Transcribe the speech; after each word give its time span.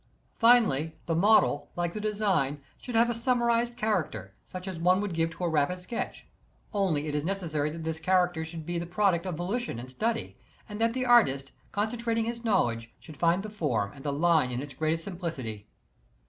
Finally, 0.39 0.95
the 1.05 1.13
model, 1.13 1.69
like 1.75 1.93
the 1.93 2.01
design, 2.01 2.59
should 2.79 2.95
have 2.95 3.07
a 3.07 3.13
summarized 3.13 3.77
character, 3.77 4.33
such 4.43 4.67
as 4.67 4.79
one 4.79 4.99
would 4.99 5.13
give 5.13 5.29
to 5.29 5.43
a 5.43 5.47
rapid 5.47 5.79
sketch. 5.79 6.25
Only 6.73 7.05
it 7.07 7.13
is 7.13 7.23
necessar) 7.23 7.71
that 7.71 7.83
this 7.83 7.99
character 7.99 8.43
should 8.43 8.65
be 8.65 8.79
the 8.79 8.87
product 8.87 9.27
of 9.27 9.35
volition 9.37 9.77
and 9.77 9.91
study, 9.91 10.37
and 10.67 10.81
that 10.81 10.93
the 10.93 11.05
artist, 11.05 11.51
concen 11.71 12.01
trating 12.03 12.25
his 12.25 12.43
knowledge, 12.43 12.91
should 12.97 13.15
find 13.15 13.43
the 13.43 13.49
form 13.51 13.91
and 13.93 14.03
the 14.03 14.11
line 14.11 14.49
in 14.49 14.59
its 14.59 14.73
greatest 14.73 15.03
simplicity. 15.03 15.67